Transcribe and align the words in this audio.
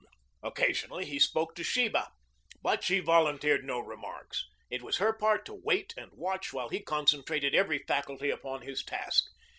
Occasionally 0.41 1.05
he 1.05 1.19
spoke 1.19 1.53
to 1.53 1.63
Sheba, 1.63 2.09
but 2.63 2.83
she 2.83 2.99
volunteered 3.01 3.63
no 3.63 3.79
remarks. 3.79 4.43
It 4.71 4.81
was 4.81 4.97
her 4.97 5.13
part 5.13 5.45
to 5.45 5.53
wait 5.53 5.93
and 5.95 6.09
watch 6.15 6.51
while 6.51 6.69
he 6.69 6.79
concentrated 6.81 7.53
every 7.53 7.77
faculty 7.87 8.31
upon 8.31 8.63
his 8.63 8.83
task. 8.83 9.25